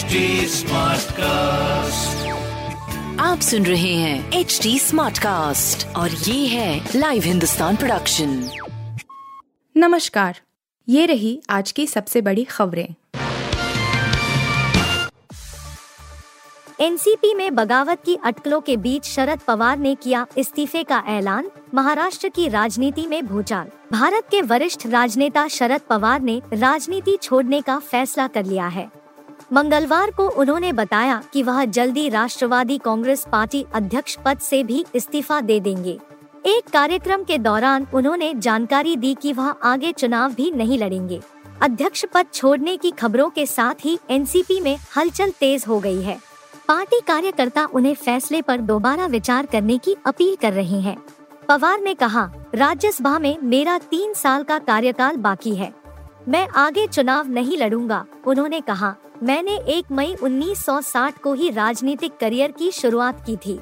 HD 0.00 0.18
Smartcast. 0.46 2.26
आप 3.20 3.40
सुन 3.40 3.66
रहे 3.66 3.94
हैं 3.94 4.32
एच 4.32 4.60
डी 4.62 4.78
स्मार्ट 4.78 5.18
कास्ट 5.18 5.96
और 5.96 6.10
ये 6.10 6.46
है 6.46 6.88
लाइव 6.96 7.22
हिंदुस्तान 7.22 7.76
प्रोडक्शन 7.76 8.50
नमस्कार 9.76 10.40
ये 10.88 11.06
रही 11.06 11.42
आज 11.50 11.72
की 11.72 11.86
सबसे 11.86 12.20
बड़ी 12.20 12.44
खबरें। 12.44 12.94
एनसीपी 16.80 17.34
में 17.34 17.54
बगावत 17.54 18.02
की 18.04 18.18
अटकलों 18.24 18.60
के 18.60 18.76
बीच 18.76 19.04
शरद 19.04 19.38
पवार 19.38 19.78
ने 19.78 19.94
किया 19.94 20.26
इस्तीफे 20.38 20.82
का 20.82 21.04
ऐलान 21.08 21.50
महाराष्ट्र 21.74 22.28
की 22.28 22.48
राजनीति 22.48 23.06
में 23.06 23.26
भूचाल। 23.26 23.70
भारत 23.92 24.24
के 24.30 24.42
वरिष्ठ 24.42 24.86
राजनेता 24.86 25.48
शरद 25.48 25.80
पवार 25.80 26.20
ने 26.20 26.40
राजनीति 26.52 27.18
छोड़ने 27.22 27.60
का 27.60 27.78
फैसला 27.78 28.26
कर 28.26 28.44
लिया 28.44 28.66
है। 28.66 28.99
मंगलवार 29.52 30.10
को 30.10 30.28
उन्होंने 30.28 30.72
बताया 30.72 31.22
कि 31.32 31.42
वह 31.42 31.64
जल्दी 31.64 32.08
राष्ट्रवादी 32.08 32.78
कांग्रेस 32.78 33.26
पार्टी 33.32 33.64
अध्यक्ष 33.74 34.16
पद 34.24 34.38
से 34.38 34.62
भी 34.64 34.84
इस्तीफा 34.94 35.40
दे 35.40 35.58
देंगे। 35.60 35.98
एक 36.46 36.68
कार्यक्रम 36.72 37.24
के 37.24 37.38
दौरान 37.38 37.86
उन्होंने 37.94 38.34
जानकारी 38.34 38.96
दी 38.96 39.14
कि 39.14 39.32
वह 39.32 39.48
आगे 39.48 39.92
चुनाव 39.92 40.34
भी 40.34 40.50
नहीं 40.50 40.78
लड़ेंगे। 40.78 41.20
अध्यक्ष 41.60 42.04
पद 42.14 42.26
छोड़ने 42.34 42.76
की 42.76 42.90
खबरों 42.90 43.28
के 43.30 43.46
साथ 43.46 43.84
ही 43.84 43.98
एनसीपी 44.10 44.60
में 44.60 44.76
हलचल 44.96 45.30
तेज 45.30 45.64
हो 45.68 45.80
गई 45.80 46.02
है। 46.02 46.18
पार्टी 46.68 47.00
कार्यकर्ता 47.00 47.66
उन्हें 47.66 47.94
फैसले 47.94 48.42
पर 48.42 48.60
दोबारा 48.60 49.06
विचार 49.06 49.46
करने 49.46 49.78
की 49.78 49.96
अपील 50.06 50.36
कर 50.36 50.52
रहे 50.52 50.80
हैं। 50.80 50.96
पवार 51.48 51.80
ने 51.80 51.94
कहा, 51.94 52.30
राज्यसभा 52.54 53.18
में 53.18 53.36
मेरा 53.42 53.78
तीन 53.78 54.14
साल 54.14 54.42
का 54.42 54.58
कार्यकाल 54.58 55.16
बाकी 55.16 55.54
है। 55.54 55.79
मैं 56.28 56.48
आगे 56.48 56.86
चुनाव 56.86 57.28
नहीं 57.28 57.58
लड़ूँगा, 57.58 58.06
उन्होंने 58.26 58.60
कहा। 58.60 58.94
मैंने 59.22 59.56
एक 59.56 59.84
मई 59.92 60.14
1960 60.22 61.18
को 61.18 61.32
ही 61.32 61.50
राजनीतिक 61.50 62.16
करियर 62.16 62.50
की 62.50 62.70
शुरुआत 62.70 63.26
की 63.26 63.36
थी। 63.36 63.60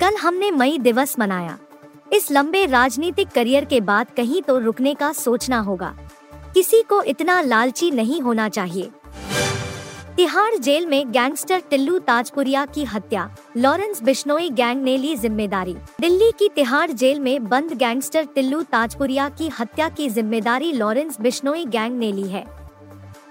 कल 0.00 0.16
हमने 0.16 0.50
मई 0.50 0.78
दिवस 0.78 1.18
मनाया। 1.18 1.58
इस 2.12 2.32
लंबे 2.32 2.66
राजनीतिक 2.66 3.28
करियर 3.28 3.64
के 3.64 3.80
बाद 3.80 4.06
कहीं 4.16 4.42
तो 4.42 4.58
रुकने 4.58 4.94
का 4.94 5.12
सोचना 5.12 5.58
होगा। 5.58 5.96
किसी 6.54 6.82
को 6.82 7.02
इतना 7.02 7.40
लालची 7.40 7.90
नहीं 7.90 8.20
होना 8.20 8.48
चाहिए। 8.48 8.90
तिहाड़ 10.16 10.54
जेल 10.56 10.86
में 10.86 11.12
गैंगस्टर 11.12 11.62
टिल्लू 11.70 11.98
ताजपुरिया 11.98 12.64
की 12.66 12.84
हत्या। 12.84 13.28
लॉरेंस 13.56 14.02
बिश्नोई 14.02 14.48
गैंग 14.50 14.82
ने 14.82 14.96
ली 14.98 15.14
ज़िम्मेदारी। 15.16 15.74
दिल्ली 16.00 16.30
की 16.38 16.48
तिहाड़ 16.48 16.90
जेल 16.92 17.20
में 17.20 17.48
बंद 17.48 17.72
गैंगस्टर 17.74 18.24
टिल्लू 18.34 18.62
ताजपुरिया 18.62 19.28
की 19.30 19.48
हत्या 19.58 19.88
की 19.88 20.08
ज़िम्मेदारी 20.08 20.72
लॉरेंस 20.72 21.20
बिश्नोई 21.20 21.64
गैंग 21.66 21.98
ने 21.98 22.12
ली 22.12 22.28
है। 22.28 22.44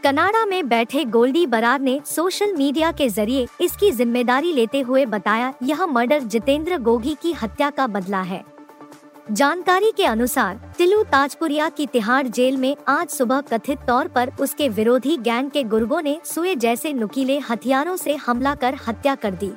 कनाडा 0.03 0.45
में 0.45 0.67
बैठे 0.69 1.05
गोल्डी 1.07 1.45
बरार 1.47 1.79
ने 1.81 1.99
सोशल 2.05 2.53
मीडिया 2.53 2.91
के 2.91 3.09
ज़रिए 3.09 3.47
इसकी 3.61 3.91
ज़िम्मेदारी 3.91 4.51
लेते 4.53 4.79
हुए 4.79 5.05
बताया, 5.07 5.53
यह 5.63 5.85
मर्डर 5.85 6.19
जितेंद्र 6.23 6.77
गोगी 6.79 7.15
की 7.21 7.31
हत्या 7.33 7.69
का 7.69 7.87
बदला 7.89 8.21
है। 8.23 8.43
जानकारी 9.31 9.91
के 9.91 10.05
अनुसार 10.05 10.59
टिल्लू 10.77 11.03
ताजपुरिया 11.03 11.69
की 11.69 11.85
तिहाड़ 11.87 12.27
जेल 12.27 12.57
में 12.57 12.75
आज 12.87 13.09
सुबह 13.09 13.39
कथित 13.41 13.79
तौर 13.87 14.07
पर 14.07 14.31
उसके 14.39 14.67
विरोधी 14.69 15.15
गैंग 15.17 15.49
के 15.51 15.63
गुर्गों 15.63 16.01
ने 16.01 16.19
सुए 16.25 16.55
जैसे 16.55 16.91
नुकीले 16.93 17.39
हथियारों 17.39 17.95
से 17.95 18.15
हमला 18.15 18.53
कर 18.55 18.77
हत्या 18.87 19.15
कर 19.15 19.31
दी। 19.31 19.51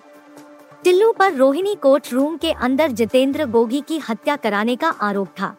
टिल्लू 0.84 1.12
पर 1.12 1.34
रोहिणी 1.34 1.75
कोर्ट 1.75 2.12
रूम 2.12 2.36
के 2.36 2.52
अंदर 2.52 2.91
जितेंद्र 2.91 3.47
गोगी 3.47 3.80
की 3.80 3.98
हत्या 3.98 4.36
कराने 4.36 4.77
का 4.77 4.88
आरोप 4.88 5.28
था। 5.41 5.55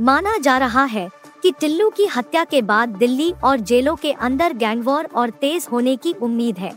माना 0.00 0.38
जा 0.38 0.58
रहा 0.58 0.84
है 0.84 1.08
कि 1.42 1.50
टिल्लू 1.50 1.90
की 1.90 2.06
हत्या 2.06 2.44
के 2.44 2.62
बाद 2.62 2.88
दिल्ली 2.88 3.32
और 3.44 3.60
जेलों 3.60 3.96
के 3.96 4.12
अंदर 4.12 4.52
गैंगवॉर 4.52 5.08
और 5.14 5.30
तेज 5.30 5.68
होने 5.72 5.96
की 5.96 6.12
उम्मीद 6.12 6.58
है। 6.58 6.72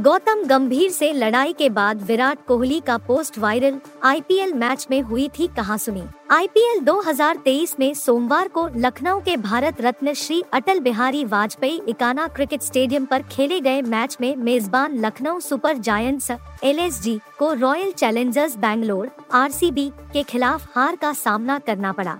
गौतम 0.00 0.42
गंभीर 0.44 0.90
से 0.90 1.12
लड़ाई 1.12 1.52
के 1.52 1.68
बाद 1.68 2.02
विराट 2.02 2.38
कोहली 2.48 2.78
का 2.80 2.96
पोस्ट 2.98 3.38
वायरल, 3.38 3.78
आईपीएल 4.02 4.52
मैच 4.54 4.86
में 4.90 5.00
हुई 5.00 5.28
थी 5.38 5.46
कहा 5.56 5.76
सुनी 5.76 6.02
आईपीएल 6.30 6.80
2023 6.80 7.74
में 7.80 7.92
सोमवार 7.94 8.48
को 8.48 8.66
लखनऊ 8.76 9.20
के 9.20 9.36
भारत 9.36 9.80
रत्न 9.80 10.12
श्री 10.12 10.42
अटल 10.52 10.80
बिहारी 10.80 11.24
वाजपेयी 11.24 11.80
इकाना 11.88 12.26
क्रिकेट 12.28 12.62
स्टेडियम 12.62 13.06
पर 13.06 13.22
खेले 13.22 13.60
गए 13.60 13.82
मैच 13.82 14.16
में 14.20 14.34
मेजबान 14.36 14.98
लखनऊ 14.98 15.40
सुपर 15.40 15.78
जायंट्स 15.80 16.30
एलएसजी 16.64 17.18
को 17.38 17.52
रॉयल 17.52 17.92
चैलेंजर्स 17.92 18.56
बैंगलोर, 18.56 19.10
आरसीबी 19.32 19.90
के 20.12 20.22
खिलाफ 20.22 20.68
हार 20.74 20.96
का 20.96 21.12
सामना 21.12 21.58
करना 21.58 21.92
पड़ा। 21.92 22.18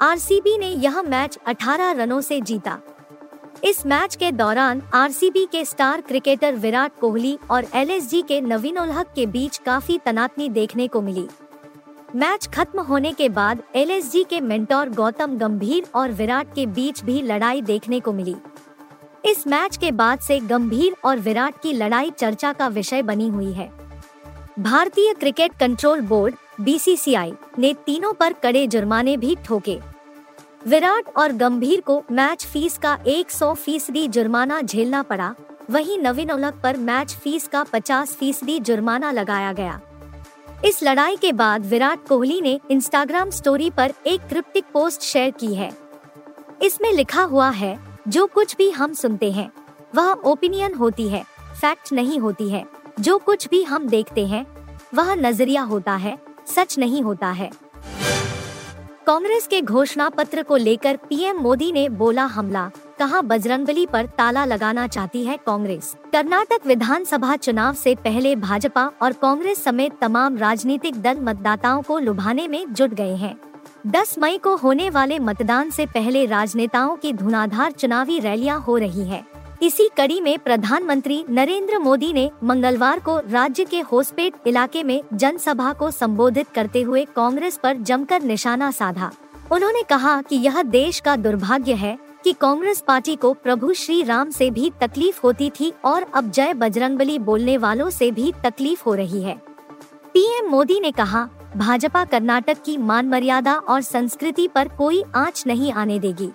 आरसीबी 0.00 0.58
ने 0.58 0.68
यह 0.68 1.02
मैच 1.02 1.38
18 1.46 1.92
रनों 1.92 2.20
से 2.20 2.40
जीता। 2.40 2.78
इस 3.64 3.84
मैच 3.86 4.14
के 4.16 4.30
दौरान 4.32 4.82
आरसीबी 4.94 5.44
के 5.52 5.64
स्टार 5.64 6.00
क्रिकेटर 6.00 6.54
विराट 6.54 6.92
कोहली 7.00 7.38
और 7.50 7.66
एलएसजी 7.74 8.20
के 8.22 8.40
नवीन 8.40 8.78
उल 8.78 8.90
हक 8.90 9.06
के 9.14 9.26
बीच 9.26 9.58
काफ़ी 9.58 9.98
तनातनी 9.98 10.48
देखने 10.48 10.86
को 10.88 11.00
मिली। 11.00 11.26
मैच 12.16 12.46
खत्म 12.46 12.80
होने 12.80 13.12
के 13.12 13.28
बाद 13.28 13.62
एलएसजी 13.76 14.24
के 14.24 14.40
मेंटोर 14.40 14.88
गौतम 14.88 15.36
गंभीर 15.38 15.88
और 15.94 16.12
विराट 16.12 16.54
के 16.54 16.66
बीच 16.66 17.02
भी 17.04 17.20
लड़ाई 17.22 17.62
देखने 17.62 18.00
को 18.00 18.12
मिली। 18.12 18.36
इस 19.24 19.46
मैच 19.46 19.76
के 19.76 19.92
बाद 19.92 20.18
से 20.18 20.40
गंभीर 20.40 20.96
और 21.04 21.18
विराट 21.18 21.60
की 21.62 21.72
लड़ाई 21.72 22.10
चर्चा 22.10 22.52
का 22.52 22.68
विषय 22.68 23.02
बनी 23.02 23.28
हुई 23.28 23.52
है। 23.52 23.70
भारतीय 24.58 25.14
क्रिकेट 25.14 25.58
कंट्रोल 25.60 26.00
बोर्ड, 26.00 26.34
बीसीसीआई, 26.60 27.32
ने 27.58 27.74
तीनों 27.86 28.12
पर 28.12 28.32
कड़े 28.32 28.66
जुर्माने 28.66 29.16
भी 29.16 29.36
ठोके। 29.44 29.78
विराट 30.66 31.04
और 31.16 31.32
गंभीर 31.32 31.80
को 31.80 32.04
मैच 32.12 32.46
फ़ीस 32.46 32.78
का 32.78 32.98
100 33.06 33.54
फ़ीसदी 33.54 34.08
जुर्माना 34.08 34.60
झेलना 34.60 35.02
पड़ा। 35.02 35.34
वहीं 35.70 35.98
नवीन 35.98 36.30
उलक 36.30 36.60
पर 36.62 36.76
मैच 36.76 37.14
फ़ीस 37.14 37.48
का 37.48 37.62
50 37.62 38.14
फ़ीसदी 38.14 38.60
जुर्माना 38.60 39.10
लगाया 39.10 39.52
गया। 39.52 39.80
इस 40.64 40.82
लड़ाई 40.82 41.16
के 41.16 41.32
बाद 41.32 41.66
विराट 41.66 42.08
कोहली 42.08 42.40
ने 42.40 42.60
इंस्टाग्राम 42.70 43.30
स्टोरी 43.30 43.70
पर 43.70 43.92
एक 44.06 44.20
क्रिप्टिक 44.20 44.64
पोस्ट 44.72 45.02
शेयर 45.02 45.30
की 45.30 45.54
है। 45.54 45.72
इसमें 46.62 46.92
लिखा 46.92 47.22
हुआ 47.22 47.50
है, 47.50 47.78
जो 48.08 48.26
कुछ 48.26 48.56
भी 48.56 48.70
हम 48.70 48.92
सुनते 48.92 49.32
हैं, 49.32 49.52
वह 49.94 50.12
ओपिनियन 50.12 50.74
होती 50.74 51.08
है, 51.08 51.24
फैक्ट 51.60 51.92
नहीं 51.92 52.18
होती 52.18 52.50
है। 52.50 52.66
जो 53.00 53.18
कुछ 53.18 53.48
भी 53.48 53.62
हम 53.62 53.88
देखते 53.88 54.26
हैं, 54.26 54.46
वह 54.94 55.14
नज़रिया 55.14 55.62
होता 55.62 55.92
है, 55.92 56.18
सच 56.46 56.78
नहीं 56.78 57.02
होता 57.02 57.30
है। 57.30 57.67
कांग्रेस 59.08 59.46
के 59.46 59.60
घोषणा 59.60 60.08
पत्र 60.08 60.42
को 60.42 60.56
लेकर 60.56 60.96
पीएम 60.96 61.36
मोदी 61.36 61.72
ने 61.72 61.88
बोला 61.88 62.24
हमला। 62.24 62.70
कहा 62.98 63.20
बजरंगबली 63.20 63.86
पर 63.86 64.06
ताला 64.06 64.44
लगाना 64.44 64.86
चाहती 64.86 65.24
है 65.24 65.36
कांग्रेस? 65.36 65.94
कर्नाटक 66.12 66.66
विधानसभा 66.66 67.36
चुनाव 67.36 67.74
से 67.74 67.94
पहले 67.94 68.36
भाजपा 68.36 68.90
और 69.02 69.12
कांग्रेस 69.12 69.64
समेत 69.64 69.92
तमाम 70.00 70.36
राजनीतिक 70.36 71.00
दल 71.02 71.20
मतदाताओं 71.20 71.82
को 71.82 71.98
लुभाने 71.98 72.48
में 72.48 72.74
जुट 72.74 72.90
गए 72.90 73.14
हैं। 73.16 73.36
10 73.86 74.14
मई 74.18 74.38
को 74.38 74.56
होने 74.56 74.90
वाले 74.90 75.18
मतदान 75.18 75.70
से 75.70 75.86
पहले 75.86 76.26
राजनेताओं 76.26 76.96
की 76.96 77.12
धुनाधार 77.12 77.72
चुनावी 77.72 78.18
रैलियाँ 78.18 78.60
हो 78.60 78.76
रही 78.76 79.04
है। 79.04 79.24
इसी 79.62 79.88
कड़ी 79.96 80.20
में 80.20 80.38
प्रधानमंत्री 80.38 81.24
नरेंद्र 81.30 81.78
मोदी 81.78 82.12
ने 82.12 82.30
मंगलवार 82.44 82.98
को 82.98 83.18
राज्य 83.18 83.64
के 83.64 83.80
होसपेट 83.80 84.34
इलाके 84.46 84.82
में 84.82 85.02
जनसभा 85.14 85.72
को 85.72 85.90
संबोधित 85.90 86.48
करते 86.48 86.82
हुए 86.82 87.04
कांग्रेस 87.16 87.58
पर 87.62 87.76
जमकर 87.76 88.22
निशाना 88.22 88.70
साधा। 88.70 89.10
उन्होंने 89.52 89.82
कहा 89.82 90.22
कि 90.22 90.36
यह 90.36 90.62
देश 90.62 91.00
का 91.00 91.16
दुर्भाग्य 91.16 91.74
है 91.74 91.98
कि 92.24 92.32
कांग्रेस 92.32 92.80
पार्टी 92.80 93.16
को 93.16 93.32
प्रभु 93.32 93.72
श्री 93.72 94.02
राम 94.02 94.30
से 94.30 94.50
भी 94.50 94.70
तकलीफ़ 94.80 95.20
होती 95.24 95.50
थी 95.50 95.72
और 95.84 96.06
अब 96.14 96.30
जय 96.30 96.54
बजरंगबली 96.54 97.18
बोलने 97.18 97.56
वालों 97.56 97.90
से 97.90 98.10
भी 98.10 98.32
तकलीफ़ 98.44 98.82
हो 98.86 98.94
रही 98.94 99.22
है। 99.22 99.40
पीएम 100.14 100.50
मोदी 100.50 100.80
ने 100.80 100.90
कहा, 100.92 101.28
भाजपा 101.56 102.04
कर्नाटक 102.04 102.62
की 102.64 102.76
मान 102.76 103.08
मर्यादा 103.08 103.54
और 103.54 103.80
संस्कृति 103.80 104.48
पर 104.48 104.68
कोई 104.68 105.02
आँच 105.14 105.44
नहीं 105.46 105.72
आने 105.72 105.98
देगी। 105.98 106.30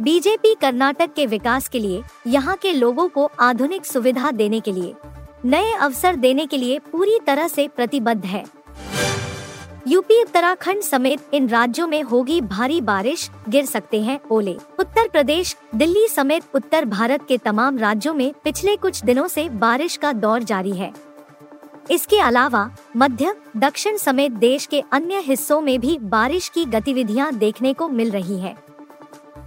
बीजेपी 0.00 0.54
कर्नाटक 0.54 1.12
के 1.14 1.26
विकास 1.26 1.68
के 1.68 1.78
लिए, 1.78 2.02
यहाँ 2.26 2.56
के 2.56 2.72
लोगों 2.72 3.08
को 3.08 3.30
आधुनिक 3.40 3.86
सुविधा 3.86 4.30
देने 4.30 4.60
के 4.60 4.72
लिए, 4.72 4.94
नए 5.44 5.72
अवसर 5.72 6.16
देने 6.16 6.46
के 6.46 6.56
लिए 6.56 6.78
पूरी 6.78 7.18
तरह 7.26 7.48
से 7.48 7.68
प्रतिबद्ध 7.68 8.24
है। 8.24 8.44
यूपी 9.88 10.22
उत्तराखंड 10.22 10.80
समेत 10.80 11.34
इन 11.34 11.48
राज्यों 11.48 11.86
में 11.86 12.02
होगी 12.02 12.40
भारी 12.40 12.80
बारिश, 12.80 13.30
गिर 13.48 13.64
सकते 13.64 14.02
हैं 14.02 14.20
ओले। 14.30 14.56
उत्तर 14.78 15.08
प्रदेश, 15.08 15.56
दिल्ली 15.74 16.08
समेत 16.08 16.42
उत्तर 16.54 16.84
भारत 16.84 17.26
के 17.28 17.38
तमाम 17.38 17.78
राज्यों 17.78 18.14
में 18.14 18.34
पिछले 18.44 18.76
कुछ 18.76 19.04
दिनों 19.04 19.28
से 19.28 19.48
बारिश 19.48 19.96
का 19.96 20.12
दौर 20.12 20.42
जारी 20.42 20.72
है। 20.72 20.92
इसके 21.90 22.18
अलावा, 22.18 22.70
मध्य, 22.96 23.34
दक्षिण 23.56 23.96
समेत 23.96 24.32
देश 24.32 24.66
के 24.66 24.82
अन्य 24.92 25.18
हिस्सों 25.18 25.60
में 25.60 25.80
भी 25.80 25.98
बारिश 25.98 26.48
की 26.48 26.64
गतिविधियाँ 26.64 27.32
देखने 27.32 27.72
को 27.72 27.88
मिल 27.88 28.10
रही 28.10 28.38
है। 28.40 28.65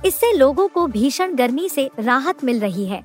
इससे 0.06 0.32
लोगों 0.34 0.68
को 0.68 0.88
भीषण 0.88 1.36
गर्मी 1.36 1.70
से 1.70 1.90
राहत 2.00 2.44
मिल 2.44 2.60
रही 2.60 2.86
है। 2.86 3.04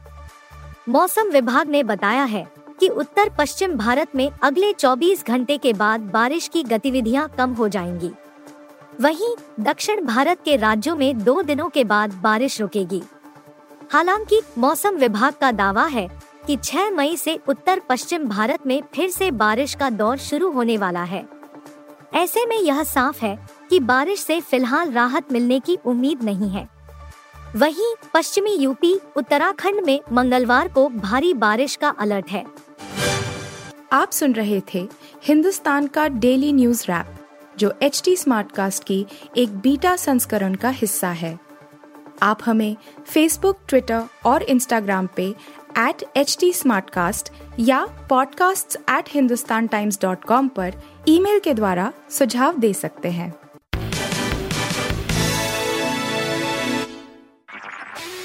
मौसम 0.89 1.31
विभाग 1.31 1.69
ने 1.69 1.83
बताया 1.83 2.25
है 2.25 2.47
कि 2.81 2.89
उत्तर 2.89 3.29
पश्चिम 3.39 3.73
भारत 3.73 4.17
में 4.17 4.31
अगले 4.43 4.73
24 4.73 5.27
घंटे 5.27 5.59
के 5.59 5.73
बाद 5.73 6.01
बारिश 6.01 6.49
की 6.49 6.63
गतिविधियाँ 6.63 7.29
कम 7.39 7.53
हो 7.53 7.69
जाएँगी। 7.69 8.11
वहीं 9.01 9.35
दक्षिण 9.61 10.05
भारत 10.05 10.43
के 10.45 10.57
राज्यों 10.57 10.97
में 10.97 11.25
दो 11.25 11.43
दिनों 11.43 11.69
के 11.69 11.85
बाद 11.85 12.13
बारिश 12.13 12.61
रुकेगी। 12.61 13.03
हालाँकि 13.93 14.41
मौसम 14.59 14.97
विभाग 14.97 15.33
का 15.33 15.53
दावा 15.53 15.87
है 15.87 16.09
कि 16.47 16.57
6 16.57 16.91
मई 16.91 17.17
से 17.17 17.39
उत्तर 17.49 17.81
पश्चिम 17.89 18.29
भारत 18.29 18.67
में 18.67 18.83
फिर 18.95 19.11
से 19.11 19.31
बारिश 19.31 19.75
का 19.75 19.91
दौर 19.91 20.17
शुरू 20.17 20.51
होने 20.51 20.77
वाला 20.77 21.03
है। 21.03 21.29
ऐसे 22.15 22.47
में 22.47 22.59
यह 22.59 22.83
साफ़ 22.85 23.25
है 23.25 23.39
कि 23.71 23.81
बारिश 23.81 24.21
से 24.21 24.41
फ़िलहाल 24.41 24.93
राहत 24.93 25.33
मिलने 25.33 25.61
की 25.61 25.79
उम्मीद 25.87 26.23
नहीं 26.23 26.51
है। 26.51 26.74
वहीं 27.57 27.95
पश्चिमी 28.15 28.51
यूपी, 28.51 29.01
उत्तराखंड 29.17 29.87
में 29.87 30.01
मंगलवार 30.13 30.69
को 30.69 30.89
भारी 30.89 31.35
बारिश 31.35 31.77
का 31.77 31.89
अलर्ट 31.89 32.31
है। 32.31 32.47
आप 33.93 34.11
सुन 34.11 34.33
रहे 34.33 34.63
थे 34.75 34.89
हिंदुस्तान 35.23 35.87
का 35.87 36.09
डेली 36.09 36.53
न्यूज़ 36.53 36.85
रैप, 36.85 37.07
जो 37.59 37.75
एच 37.83 38.03
टी 38.05 38.17
स्मार्टकास्ट 38.17 38.85
की 38.85 39.07
एक 39.37 39.59
बीटा 39.59 39.97
संस्करण 39.97 40.55
का 40.55 40.69
हिस्सा 40.69 41.09
है। 41.09 41.39
आप 42.23 42.39
हमें 42.45 42.77
फेसबुक 43.07 43.59
ट्विटर 43.69 44.03
और 44.25 44.43
इंस्टाग्राम 44.43 45.09
पे 45.17 45.35
एट 45.79 46.05
एच 46.17 46.37
टी 46.41 46.53
या 47.59 48.09
podcasts@hindustantimes.com 48.09 50.49
पर 50.49 50.75
ईमेल 51.09 51.39
के 51.39 51.55
द्वारा 51.55 51.93
सुझाव 52.11 52.59
दे 52.59 52.75
सकते 52.75 53.09
हैं। 53.09 53.44